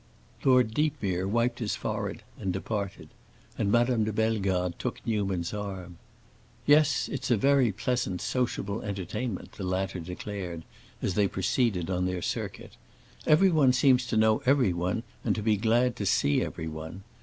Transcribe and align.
Lord 0.43 0.73
Deepmere 0.73 1.27
wiped 1.27 1.59
his 1.59 1.75
forehead 1.75 2.23
and 2.39 2.51
departed, 2.51 3.09
and 3.55 3.71
Madame 3.71 4.03
de 4.03 4.11
Bellegarde 4.11 4.73
took 4.79 4.99
Newman's 5.05 5.53
arm. 5.53 5.99
"Yes, 6.65 7.07
it's 7.07 7.29
a 7.29 7.37
very 7.37 7.71
pleasant, 7.71 8.19
sociable 8.19 8.81
entertainment," 8.81 9.51
the 9.51 9.63
latter 9.63 9.99
declared, 9.99 10.65
as 11.03 11.13
they 11.13 11.27
proceeded 11.27 11.91
on 11.91 12.07
their 12.07 12.23
circuit. 12.23 12.77
"Everyone 13.27 13.73
seems 13.73 14.07
to 14.07 14.17
know 14.17 14.41
everyone 14.47 15.03
and 15.23 15.35
to 15.35 15.43
be 15.43 15.55
glad 15.55 15.95
to 15.97 16.07
see 16.07 16.41
everyone. 16.41 17.03